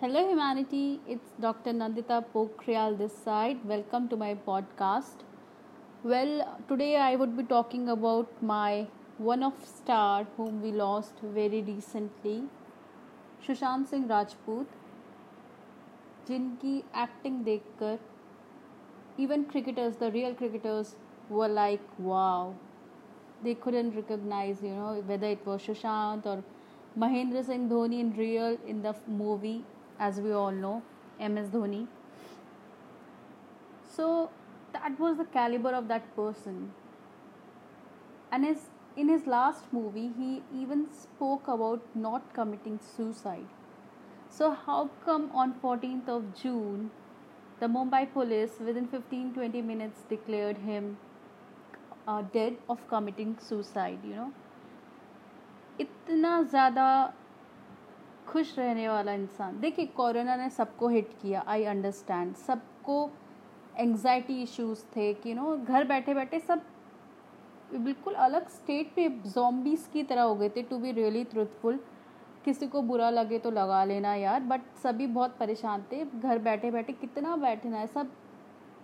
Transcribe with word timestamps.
Hello, 0.00 0.28
humanity. 0.28 1.00
It's 1.06 1.30
Dr. 1.40 1.72
Nandita 1.72 2.24
Pokhriyal 2.34 2.98
this 2.98 3.16
side. 3.24 3.64
Welcome 3.64 4.08
to 4.08 4.16
my 4.16 4.34
podcast. 4.34 5.24
Well, 6.02 6.58
today 6.68 6.96
I 6.96 7.16
would 7.16 7.36
be 7.36 7.44
talking 7.44 7.88
about 7.88 8.28
my 8.42 8.86
one 9.18 9.42
of 9.42 9.54
star 9.64 10.26
whom 10.36 10.62
we 10.62 10.72
lost 10.72 11.12
very 11.22 11.62
recently, 11.62 12.40
Sushant 13.46 13.86
Singh 13.88 14.06
Rajput 14.08 14.66
जिनकी 16.28 16.76
acting 17.02 17.42
देखकर 17.44 17.98
even 19.18 19.44
cricketers, 19.44 19.96
the 19.96 20.10
real 20.10 20.34
cricketers, 20.34 20.96
were 21.28 21.48
like, 21.48 21.80
wow. 21.98 22.54
They 23.44 23.54
couldn't 23.54 23.94
recognize, 23.94 24.62
you 24.62 24.70
know, 24.70 25.02
whether 25.06 25.26
it 25.26 25.46
was 25.46 25.62
Sushant 25.62 26.26
or 26.26 26.42
Mahendra 26.98 27.44
Singh 27.44 27.68
Dhoni 27.68 28.00
in 28.00 28.16
real 28.16 28.56
in 28.66 28.82
the 28.82 28.94
movie, 29.06 29.64
as 29.99 30.19
we 30.19 30.31
all 30.31 30.51
know, 30.51 30.81
MS 31.19 31.49
Dhoni. 31.49 31.87
So 33.95 34.29
that 34.73 34.99
was 34.99 35.17
the 35.17 35.25
caliber 35.25 35.71
of 35.73 35.87
that 35.87 36.15
person. 36.15 36.71
And 38.31 38.45
his, 38.45 38.69
in 38.95 39.09
his 39.09 39.25
last 39.25 39.71
movie, 39.71 40.11
he 40.17 40.43
even 40.53 40.87
spoke 40.91 41.47
about 41.47 41.81
not 41.95 42.33
committing 42.33 42.79
suicide. 42.95 43.47
So, 44.29 44.51
how 44.51 44.89
come 45.05 45.31
on 45.33 45.53
14th 45.63 46.09
of 46.09 46.35
June, 46.39 46.91
the 47.59 47.67
Mumbai 47.67 48.11
police 48.11 48.59
within 48.59 48.87
15 48.87 49.33
20 49.33 49.61
minutes 49.61 50.01
declared 50.09 50.57
him 50.57 50.97
uh, 52.07 52.21
dead 52.33 52.57
of 52.69 52.85
committing 52.89 53.37
suicide? 53.39 53.99
You 54.03 54.15
know, 54.15 54.31
itna 55.79 56.49
zada. 56.49 57.13
खुश 58.27 58.57
रहने 58.59 58.87
वाला 58.89 59.11
इंसान। 59.13 59.59
देखिए, 59.59 59.85
corona 59.87 60.35
ने 60.35 60.49
सबको 60.51 60.87
hit 60.89 61.09
किया 61.21 61.43
I 61.47 61.63
understand 61.65 62.35
सबको 62.37 63.09
anxiety 63.75 64.41
issues 64.43 64.83
थे, 64.95 65.13
कि 65.13 65.33
नो 65.33 65.55
घर 65.57 65.83
बैठे 65.85 66.13
बैठे 66.13 66.39
सब 66.39 66.61
बिल्कुल 67.73 68.13
अलग 68.15 68.47
स्टेट 68.49 68.91
पे 68.95 69.07
जॉम्बीज 69.27 69.87
की 69.93 70.03
तरह 70.03 70.21
हो 70.21 70.35
गए 70.35 70.49
थे 70.49 70.61
टू 70.63 70.77
बी 70.77 70.91
रियली 70.91 71.23
ट्रुथफुल 71.25 71.79
किसी 72.45 72.67
को 72.67 72.81
बुरा 72.83 73.09
लगे 73.09 73.39
तो 73.39 73.51
लगा 73.51 73.83
लेना 73.85 74.13
यार 74.15 74.39
बट 74.41 74.61
सभी 74.83 75.07
बहुत 75.09 75.35
परेशान 75.39 75.83
थे। 75.91 76.03
घर 76.05 76.37
बैठे 76.39 76.71
बैठे 76.71 76.93
कितना 76.93 77.35
बैठना 77.37 77.77
है, 77.77 77.87
सब 77.87 78.11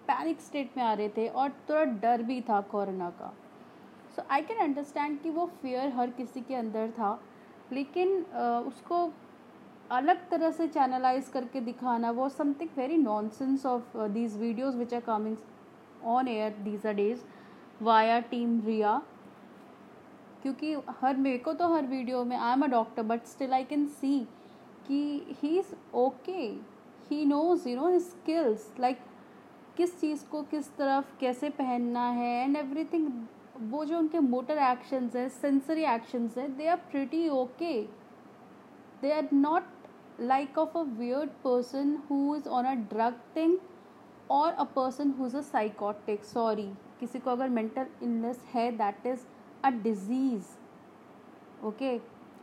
पैनिक 0.07 0.41
स्टेट 0.41 0.77
में 0.77 0.83
आ 0.83 0.93
रहे 0.93 1.09
थे 1.09 1.27
और 1.27 1.49
थोड़ा 1.69 1.83
डर 1.83 2.21
भी 2.23 2.39
था 2.41 2.59
कोरोना 2.71 3.09
का। 3.11 3.33
सो 4.15 4.23
आई 4.31 4.41
कैन 4.41 4.57
अंडरस्टैंड 4.59 5.19
कि 5.21 5.29
वो 5.29 5.45
फियर 5.61 5.93
हर 5.95 6.09
किसी 6.11 6.41
के 6.41 6.55
अंदर 6.55 6.89
था, 6.91 7.19
लेकिन 7.71 8.21
उसको 8.67 9.05
अलग 9.91 10.29
तरह 10.29 10.51
से 10.51 10.67
चैनलाइज 10.67 11.29
करके 11.29 11.59
दिखाना, 11.61 12.11
वो 12.11 12.27
something 12.29 12.69
very 12.77 12.97
nonsense 12.97 13.65
of 13.65 13.97
these 13.97 14.37
videos 14.37 14.77
which 14.77 14.93
are 14.93 15.01
coming 15.01 15.37
on 16.05 16.27
air 16.27 16.53
these 16.63 16.85
are 16.87 16.93
days 16.93 17.19
via 17.81 18.19
team 18.19 18.59
Riya 18.65 19.01
क्योंकि 20.43 20.73
हर, 21.01 21.17
मेरे 21.17 21.37
को 21.37 21.53
तो 21.53 21.67
हर 21.73 21.85
वीडियो 21.87 22.23
में 22.23 22.35
I 22.37 22.53
am 22.53 22.63
a 22.63 22.67
doctor 22.67 23.03
but 23.03 23.25
still 23.25 23.53
I 23.53 23.63
can 23.63 23.85
see 23.91 24.19
कि 24.87 25.35
he 25.41 25.57
is 25.59 25.73
okay 25.95 26.41
he 27.09 27.25
knows 27.25 27.67
you 27.69 27.75
know 27.75 27.99
skills 27.99 28.71
like 28.79 28.99
किस 29.77 29.99
चीज़ 29.99 30.25
को 30.31 30.41
किस 30.43 30.75
तरफ़ 30.77 31.17
कैसे 31.19 31.49
पहनना 31.51 32.09
है 32.11 32.33
एंड 32.43 32.57
एवरीथिंग 32.57 33.11
वो 33.71 33.83
जो 33.85 33.97
उनके 33.97 34.19
मोटर 34.19 34.57
एक्शंस 34.61 35.15
है 35.15 35.27
सेंसरी 35.29 35.83
एक्शंस 35.85 36.37
है 36.37 36.47
they 36.57 36.67
are 36.67 36.77
pretty 36.91 37.27
okay 37.29 37.81
they 39.01 39.11
are 39.11 39.27
not 39.33 39.63
of 40.57 40.77
a 40.77 40.81
weird 40.97 41.29
person 41.43 41.95
who 42.09 42.35
is 42.35 42.47
on 42.49 42.65
a 42.65 42.73
drug 42.89 43.19
thing 43.35 43.57
और 44.31 44.53
a 44.53 44.63
person 44.75 45.11
who 45.19 45.25
is 45.25 45.37
a 45.37 45.41
psychotic 45.41 46.23
sorry 46.23 46.69
किसी 46.99 47.19
को 47.19 47.31
अगर 47.31 47.49
मेंटल 47.49 47.85
इलनेस 48.03 48.43
है 48.53 48.71
that 48.77 49.05
is 49.07 49.25
a 49.65 49.69
disease 49.83 51.65
okay 51.67 51.93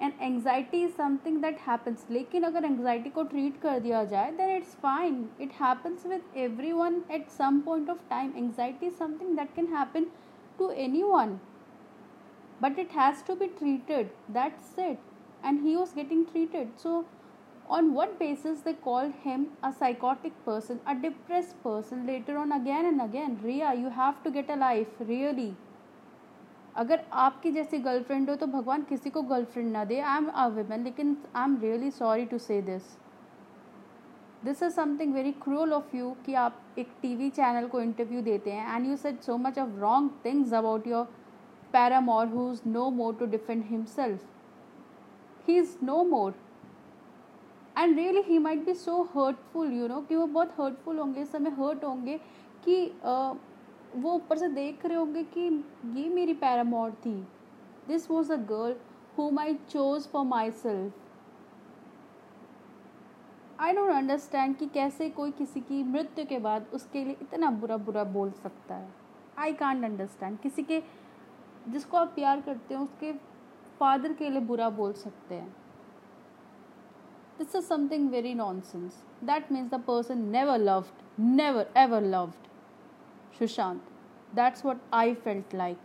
and 0.02 0.12
anxiety 0.20 0.82
is 0.84 0.92
something 0.92 1.40
that 1.42 1.58
happens 1.60 2.06
लेकिन 2.10 2.42
अगर 2.42 2.64
anxiety 2.64 3.10
को 3.10 3.22
treat 3.24 3.60
कर 3.62 3.80
दिया 3.80 4.04
जाए 4.12 4.56
it's 4.56 4.74
fine 4.82 5.28
it 5.40 5.52
happens 5.60 6.06
with 6.06 6.36
everyone 6.72 7.02
at 7.10 7.28
some 7.30 7.60
point 7.60 7.90
of 7.90 8.08
time 8.10 8.32
anxiety 8.36 8.86
is 8.86 8.94
something 8.94 9.36
that 9.36 9.54
can 9.54 9.74
happen 9.76 10.06
to 10.58 10.70
anyone. 10.86 11.40
But 12.60 12.78
it 12.78 12.90
has 12.92 13.22
to 13.22 13.34
be 13.34 13.48
treated. 13.48 14.10
That's 14.28 14.76
it. 14.78 14.98
And 15.42 15.60
he 15.60 15.76
was 15.76 15.92
getting 15.92 16.26
treated. 16.26 16.68
So 16.76 17.06
on 17.70 17.90
what 17.94 18.18
basis 18.18 18.60
they 18.60 18.72
called 18.84 19.12
him 19.24 19.48
a 19.62 19.72
psychotic 19.72 20.38
person, 20.44 20.80
a 20.86 20.94
depressed 20.94 21.58
person, 21.62 22.06
later 22.06 22.38
on 22.38 22.52
again 22.52 22.86
and 22.86 23.02
again 23.02 23.36
Riya 23.44 23.74
you 23.80 23.90
have 23.90 24.22
to 24.24 24.30
get 24.30 24.50
a 24.50 24.56
life, 24.62 25.04
really. 25.08 25.52
अगर 26.76 27.00
आपकी 27.20 27.50
जैसी 27.52 27.78
girlfriend 27.84 28.28
हो 28.30 28.34
तो 28.36 28.46
भगवान 28.46 28.82
किसी 28.88 29.10
को 29.10 29.22
girlfriend 29.30 29.70
ना 29.72 29.84
दे। 29.84 29.98
आई 30.00 30.16
am 30.16 30.26
a 30.26 30.46
women 30.56 30.84
लेकिन 30.84 31.16
I 31.36 31.44
am 31.44 31.56
really 31.62 31.90
sorry 31.90 32.26
to 32.26 32.38
say 32.38 32.60
this 32.62 32.82
this 34.44 34.62
is 34.62 34.72
something 34.74 35.14
very 35.14 35.32
cruel 35.42 35.72
of 35.72 35.96
you 35.96 36.10
कि 36.26 36.34
आप 36.42 36.60
एक 36.78 36.92
टीवी 37.02 37.30
चैनल 37.30 37.66
को 37.68 37.80
इंटरव्यू 37.80 38.22
देते 38.22 38.52
हैं 38.52 38.76
and 38.76 38.86
you 38.86 38.96
said 38.96 39.20
so 39.22 39.36
much 39.36 39.58
of 39.58 39.70
wrong 39.80 40.10
things 40.24 40.52
about 40.54 40.86
your 40.86 41.04
paramour 41.72 42.28
who 42.28 42.50
is 42.52 42.60
no 42.68 42.88
more 42.90 43.14
to 43.14 43.26
defend 43.34 43.64
himself 43.70 45.48
he 45.48 45.58
is 45.58 45.76
no 45.82 46.02
more 46.04 46.34
and 47.78 47.96
really 47.96 48.20
he 48.22 48.38
might 48.38 48.64
be 48.64 48.74
so 48.74 49.02
hurtful 49.16 49.72
you 49.72 49.88
know 49.88 50.00
कि 50.00 50.16
वो 50.16 50.26
बहुत 50.26 50.54
hurtful 50.60 50.98
होंगे 50.98 51.20
इस 51.22 51.32
समय 51.32 51.50
hurt 51.50 51.84
होंगे 51.84 52.18
कि 52.64 52.86
uh, 52.86 53.36
वो 53.96 54.12
ऊपर 54.12 54.38
से 54.38 54.48
देख 54.48 54.84
रहे 54.86 54.96
होंगे 54.96 55.22
कि 55.36 55.40
ये 55.94 56.08
मेरी 56.08 56.34
पैरामोर 56.34 56.90
थी। 57.04 57.14
This 57.88 58.10
was 58.10 58.32
a 58.32 58.36
girl 58.36 58.74
who 59.18 59.30
my 59.30 59.54
chose 59.70 60.06
for 60.08 60.24
myself 60.50 60.92
I 63.60 63.72
don't 63.72 63.90
understand 63.90 64.56
कि 64.56 64.66
कैसे 64.66 65.08
कोई 65.10 65.30
किसी 65.30 65.60
की 65.60 65.82
मृत्यु 65.84 66.24
के 66.26 66.38
बाद 66.38 66.66
उसके 66.74 67.04
लिए 67.04 67.16
इतना 67.22 67.50
बुरा 67.50 67.76
बुरा 67.76 68.04
बोल 68.04 68.30
सकता 68.32 68.74
है। 68.74 68.88
आई 69.38 69.52
कांट 69.52 69.84
अंडरस्टैंड 69.84 70.38
किसी 70.38 70.62
के 70.62 70.82
जिसको 71.68 71.96
आप 71.96 72.12
प्यार 72.14 72.40
करते 72.40 72.74
हो 72.74 72.82
उसके 72.84 73.12
फादर 73.80 74.12
के 74.12 74.30
लिए 74.30 74.40
बुरा 74.42 74.70
बोल 74.70 74.92
सकते 74.92 75.34
हैं। 75.34 75.54
This 77.40 77.54
is 77.54 77.66
something 77.66 78.10
very 78.10 78.34
nonsense. 78.34 78.96
That 79.22 79.50
means 79.50 79.70
the 79.70 79.78
person 79.78 80.30
never 80.30 80.58
loved, 80.58 80.92
never 81.16 81.66
ever 81.74 81.98
loved. 81.98 82.48
Shushant, 83.38 83.80
that's 84.34 84.62
what 84.62 84.76
I 84.92 85.14
felt 85.14 85.54
like. 85.54 85.78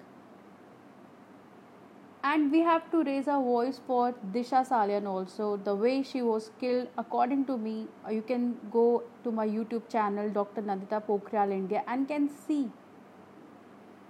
And 2.25 2.51
we 2.51 2.59
have 2.59 2.91
to 2.91 3.03
raise 3.03 3.29
our 3.29 3.41
voice 3.41 3.79
for 3.87 4.13
Disha 4.33 4.67
Salian 4.71 5.07
also. 5.07 5.55
The 5.55 5.75
way 5.75 6.03
she 6.03 6.21
was 6.21 6.51
killed, 6.59 6.89
according 6.97 7.45
to 7.45 7.57
me, 7.57 7.87
uh, 8.05 8.11
you 8.11 8.21
can 8.21 8.57
go 8.69 9.03
to 9.23 9.31
my 9.31 9.47
YouTube 9.47 9.87
channel, 9.87 10.29
Dr. 10.29 10.61
Nandita 10.61 11.01
Pokhrial 11.07 11.53
India, 11.53 11.83
and 11.87 12.05
can 12.05 12.27
see 12.27 12.69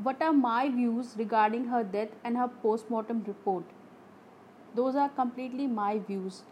what 0.01 0.19
are 0.19 0.33
my 0.33 0.67
views 0.69 1.13
regarding 1.15 1.65
her 1.75 1.83
death 1.83 2.09
and 2.23 2.37
her 2.37 2.47
post 2.65 2.89
mortem 2.89 3.23
report. 3.27 3.65
Those 4.73 4.95
are 4.95 5.09
completely 5.09 5.67
my 5.67 5.99
views. 5.99 6.43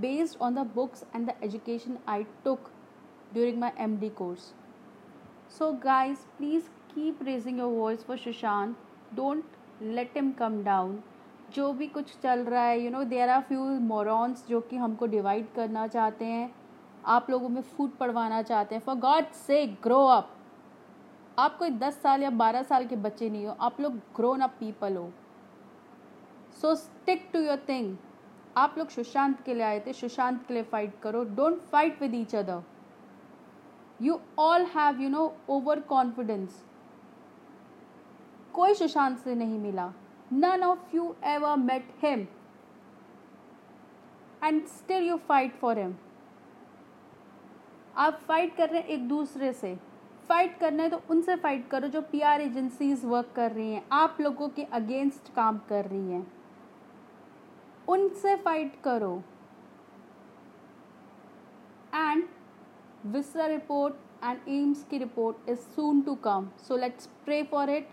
Based 0.00 0.36
on 0.40 0.54
the 0.54 0.64
books 0.64 1.04
and 1.12 1.28
the 1.28 1.34
education 1.42 1.98
I 2.06 2.26
took 2.44 2.70
during 3.34 3.58
my 3.60 3.72
MD 3.78 4.14
course. 4.14 4.52
So, 5.48 5.72
guys, 5.72 6.26
please 6.38 6.70
keep 6.94 7.20
raising 7.20 7.58
your 7.58 7.70
voice 7.70 8.02
for 8.02 8.16
Shushan 8.16 8.74
don't 9.16 9.44
let 9.82 10.12
him 10.16 10.30
come 10.32 10.62
down 10.64 11.02
जो 11.54 11.72
भी 11.72 11.86
कुछ 11.86 12.12
चल 12.22 12.40
रहा 12.44 12.62
है 12.64 12.80
you 12.80 12.90
know 12.90 13.02
there 13.04 13.28
are 13.28 13.40
few 13.42 13.64
morons 13.80 14.46
जो 14.48 14.60
कि 14.60 14.76
हमको 14.76 15.06
divide 15.06 15.46
करना 15.54 15.86
चाहते 15.86 16.24
हैं, 16.24 16.54
आप 17.04 17.30
लोगों 17.30 17.48
में 17.48 17.60
फ़ूड 17.62 17.90
पढ़वाना 18.00 18.42
चाहते 18.42 18.74
हैं। 18.74 18.82
For 18.82 18.96
God 18.96 19.32
sake 19.46 19.66
grow 19.82 20.04
up 20.06 20.30
आप 21.38 21.56
कोई 21.58 21.70
दस 21.70 22.00
साल 22.02 22.22
या 22.22 22.30
बारह 22.30 22.62
साल 22.62 22.86
के 22.86 22.96
बच्चे 22.96 23.30
नहीं 23.30 23.46
हो, 23.46 23.56
आप 23.60 23.80
लोग 23.80 23.96
ग्रोन 24.16 24.40
अप 24.40 24.54
पीपल 24.60 24.96
हो। 24.96 25.10
So 26.60 26.74
stick 26.74 27.28
to 27.32 27.40
your 27.40 27.64
thing 27.68 27.96
आप 28.56 28.74
लोग 28.78 28.88
सुशांत 28.88 29.40
के 29.42 29.54
लिए 29.54 29.62
आए 29.62 29.78
थे, 29.80 29.92
सुशांत 29.92 30.44
के 30.46 30.54
लिए 30.54 30.62
फाइट 30.62 30.98
करो। 31.02 31.22
Don't 31.26 31.60
fight 31.62 32.00
with 32.02 32.14
each 32.14 32.34
other 32.34 32.62
you 34.00 34.18
all 34.38 34.64
have 34.74 35.00
you 35.00 35.08
know 35.08 35.32
over 35.48 35.80
confidence 35.88 36.62
कोई 38.54 38.74
सुशांत 38.74 39.18
से 39.18 39.34
नहीं 39.34 39.58
मिला। 39.58 39.92
None 40.32 40.62
of 40.62 40.96
you 40.96 41.14
ever 41.24 41.56
met 41.56 41.88
him 42.02 42.26
and 44.44 44.64
still 44.66 45.08
you 45.08 45.16
fight 45.18 45.54
for 45.54 45.78
him 45.78 45.94
आप 47.96 48.20
फाइट 48.28 48.54
कर 48.56 48.68
रहे 48.70 48.80
हैं 48.80 48.88
एक 48.88 49.08
दूसरे 49.08 49.52
से। 49.52 49.74
फाइट 50.28 50.58
करना 50.58 50.82
है 50.82 50.90
तो 50.90 51.00
उनसे 51.10 51.36
फाइट 51.36 51.66
करो 51.68 51.88
जो 51.88 52.00
पीआर 52.02 52.40
एजेंसीज 52.40 53.04
वर्क 53.04 53.32
कर 53.36 53.52
रही 53.52 53.72
हैं। 53.72 53.84
आप 53.92 54.16
लोगों 54.20 54.48
के 54.48 54.62
अगेंस्ट 54.72 55.32
काम 55.34 55.58
कर 55.68 55.84
रही 55.84 56.12
हैं। 56.12 56.26
उनसे 57.92 58.34
फाइट 58.36 58.80
करो। 58.84 59.22
And 61.94 62.24
viscera 63.06 63.46
report 63.46 63.94
and 64.24 64.48
AIIMS 64.48 64.84
की 64.90 64.98
report 64.98 65.48
is 65.48 65.58
soon 65.58 66.00
to 66.00 66.14
come 66.24 66.48
so 66.68 66.76
let's 66.76 67.06
pray 67.24 67.42
for 67.42 67.70
it 67.70 67.88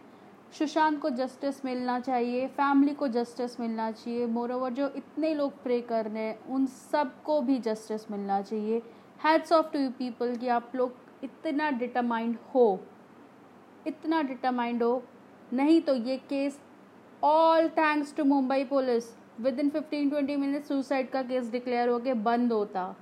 Sushant 0.57 0.99
को 1.01 1.09
जस्टिस 1.09 1.63
मिलना 1.65 1.99
चाहिए 1.99 2.47
फैमिली 2.47 2.93
को 2.93 3.07
जस्टिस 3.07 3.59
मिलना 3.59 3.91
चाहिए। 3.91 4.25
मोर 4.27 4.51
ओवर 4.51 4.73
जो 4.73 4.87
इतने 4.97 5.33
लोग 5.33 5.61
प्रे 5.63 5.79
कर 5.81 6.05
रहे 6.05 6.23
हैं, 6.23 6.39
उन 6.45 6.65
सबको 6.65 7.41
भी 7.41 7.57
जस्टिस 7.59 8.09
मिलना 8.11 8.41
चाहिए। 8.41 8.81
Hats 9.19 9.51
off 9.51 9.71
to 9.73 9.79
you 9.79 9.89
people 9.89 10.35
कि 10.35 10.47
आप 10.47 10.71
लोग 10.75 10.93
इतना 11.23 11.69
डिटरमाइंड 11.71 12.37
हो। 12.55 12.79
इतना 13.87 14.21
डिटरमाइंड 14.21 14.83
हो। 14.83 15.03
नहीं 15.53 15.81
तो 15.81 15.95
ये 15.95 16.17
case 16.29 16.59
all 17.23 17.67
thanks 17.69 18.15
to 18.15 18.23
Mumbai 18.23 18.63
police 18.63 19.15
within 19.59 19.69
fifteen 19.69 20.09
twenty 20.09 20.35
minute 20.35 20.63
suicide 20.65 21.09
का 21.09 21.21
केस 21.23 21.49
डिक्लेयर 21.51 21.89
होकर 21.89 22.13
बंद 22.23 22.53
होता। 22.53 22.95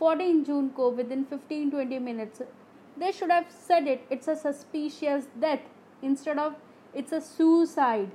फोर्टीन 0.00 0.42
जून 0.44 0.68
को 0.76 0.90
within 1.12 1.22
fifteen 1.30 1.70
twenty 1.70 1.98
minutes 1.98 2.42
they 2.96 3.12
should 3.12 3.32
have 3.32 3.44
said 3.66 3.88
it 3.88 4.08
it's 4.12 4.28
a 4.28 4.34
suspicious 4.34 5.28
death 5.38 6.04
instead 6.04 6.38
of 6.38 6.54
it's 6.94 7.14
a 7.14 7.18
suicide 7.20 8.10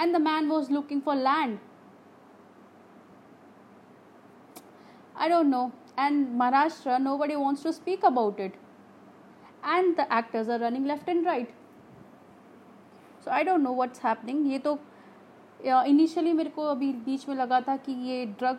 and 0.00 0.16
the 0.16 0.20
man 0.20 0.48
was 0.48 0.72
looking 0.72 1.00
for 1.02 1.16
land 1.16 1.58
I 5.16 5.28
don't 5.28 5.46
know 5.46 5.70
and 5.98 6.28
Maharashtra 6.36 6.98
nobody 7.18 7.34
wants 7.34 7.64
to 7.64 7.72
speak 7.72 8.04
about 8.04 8.40
it 8.40 8.56
and 9.66 9.96
the 9.96 10.06
actors 10.12 10.48
are 10.50 10.60
running 10.60 10.86
left 10.86 11.08
and 11.08 11.26
right 11.26 11.54
so 13.24 13.30
I 13.30 13.44
don't 13.44 13.60
know 13.60 13.70
what's 13.74 14.04
happening 14.04 14.50
ये 14.52 14.58
तो 14.58 14.78
initially 15.60 16.32
मेरे 16.32 16.50
को 16.50 16.62
अभी 16.68 16.92
बीच 17.04 17.28
में 17.28 17.34
लगा 17.36 17.60
था 17.60 17.76
कि 17.78 17.92
ये 18.08 18.24
ड्रग 18.28 18.58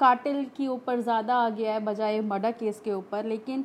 कार्टेल 0.00 0.44
के 0.56 0.66
ऊपर 0.68 1.00
ज़्यादा 1.00 1.34
आ 1.36 1.48
गया 1.50 1.72
है, 1.72 1.80
बजाय 1.80 2.20
मर्डर 2.22 2.52
केस 2.52 2.80
के 2.80 2.92
ऊपर। 2.92 3.24
लेकिन 3.24 3.64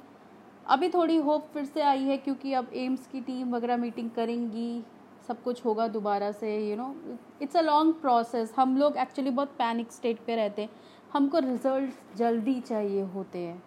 अभी 0.66 0.90
थोड़ी 0.90 1.18
होप 1.18 1.48
फिर 1.54 1.66
से 1.66 1.81
आई 1.81 2.04
है, 2.04 2.18
क्योंकि 2.18 2.54
अब 2.54 2.70
एम्स 2.75 3.08
की 3.08 3.22
टीम 3.22 3.56
वगैरह 3.56 3.78
मीटिंग 3.78 4.10
करेंगी, 4.12 4.84
सब 5.28 5.44
कुछ 5.44 5.66
होगा 5.66 5.88
दोबारा 5.90 6.31
से 6.31 6.56
you 6.70 6.75
know 6.78 6.96
it's 7.42 7.56
a 7.56 7.62
long 7.62 7.94
process 8.02 8.54
हम 8.58 8.78
लोग 8.78 8.98
एक्चुअली 8.98 9.31
बहुत 9.31 9.56
पैनिक 9.58 9.92
स्टेट 9.92 10.20
पे 10.28 10.36
रहते 10.36 10.62
हैं। 10.62 10.70
हमको 11.14 11.40
रिज़ल्ट 11.40 12.18
जल्दी 12.18 12.60
चाहिए 12.62 13.02
होते 13.14 13.40
हैं। 13.40 13.62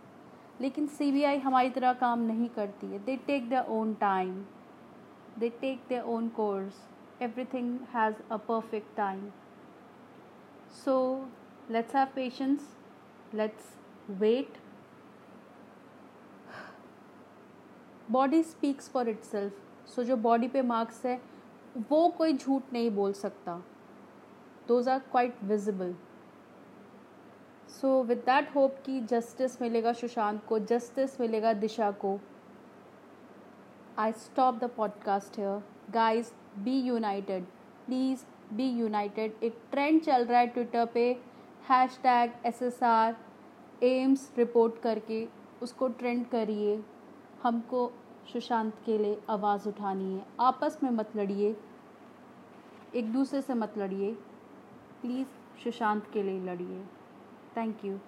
लेकिन 0.60 0.86
CBI 0.98 1.38
हमारी 1.40 1.70
तरह 1.70 1.92
काम 1.94 2.20
नहीं 2.22 2.48
करती 2.50 2.86
है। 2.86 2.98
They 2.98 3.16
take 3.26 3.48
the 3.50 3.64
own 3.70 3.94
time 4.00 4.44
they 5.38 5.48
take 5.60 5.80
the 5.92 6.02
own 6.08 6.28
course 6.36 6.80
everything 7.22 7.78
has 7.94 8.22
a 8.30 8.36
perfect 8.48 8.96
time 8.96 9.28
so 10.84 10.96
let's 11.70 11.96
have 11.96 12.08
patience 12.14 12.76
let's 13.34 13.74
wait 14.20 14.58
body 18.10 18.42
speaks 18.42 18.88
for 18.90 19.08
itself 19.24 19.88
सो 19.94 20.02
जो 20.04 20.16
बॉडी 20.16 20.48
पे 20.48 20.62
मार्क्स 20.62 21.04
है, 21.06 21.20
वो 21.90 22.08
कोई 22.08 22.32
झूठ 22.32 22.72
नहीं 22.72 22.90
बोल 22.90 23.12
सकता. 23.12 23.56
Those 24.68 24.88
are 24.88 24.98
quite 25.10 25.42
visible 25.44 25.94
so 27.70 28.02
with 28.04 28.18
that 28.26 28.54
hope 28.54 28.76
कि 28.86 29.00
जस्टिस 29.10 29.60
मिलेगा 29.62 29.92
सुशांत 29.92 30.44
को 30.48 30.58
जस्टिस 30.58 31.20
मिलेगा 31.20 31.52
दिशा 31.52 31.90
को 31.90 32.18
I 33.98 34.12
stop 34.12 34.54
the 34.54 34.64
podcast 34.64 35.38
here 35.38 35.62
guys 35.90 36.30
be 36.58 36.80
united 36.80 37.44
please 37.86 38.24
be 38.54 38.68
united 38.68 39.34
एक 39.42 39.60
ट्रेंड 39.70 40.00
चल 40.02 40.24
रहा 40.24 40.40
है 40.40 40.46
ट्विटर 40.46 40.86
पे. 40.86 41.04
Hashtag 42.02 42.32
S 42.46 42.62
S 42.62 42.82
R 42.82 43.16
AIIMS 43.82 44.32
report 44.38 44.80
करके 44.82 45.28
उसको 45.62 45.88
ट्रेंड 45.88 46.26
करिए. 46.26 46.82
हमको 47.42 47.90
सुशांत 48.32 48.74
के 48.86 48.98
लिए 48.98 49.20
आवाज़ 49.30 49.68
उठानी 49.68 50.12
है. 50.14 50.26
आपस 50.40 50.78
में 50.82 50.90
मत 50.90 51.16
लड़िए. 51.16 51.56
एक 52.94 53.12
दूसरे 53.12 53.42
से 53.42 53.54
मत 53.54 53.78
लड़िए. 53.78 54.12
प्लीज़ 55.02 55.28
सुशांत 55.64 56.10
के 56.12 56.22
लिए 56.22 56.40
लड़िए. 56.40 56.84
Thank 57.56 57.84
you 57.84 57.98